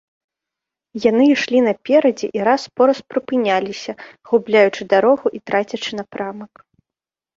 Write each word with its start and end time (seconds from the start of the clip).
Яны 1.09 1.23
ішлі 1.33 1.59
наперадзе 1.65 2.27
і 2.39 2.41
раз-пораз 2.49 2.99
прыпыняліся, 3.11 3.91
губляючы 4.33 4.81
дарогу 4.95 5.27
і 5.41 5.43
трацячы 5.51 5.91
напрамак. 6.01 6.53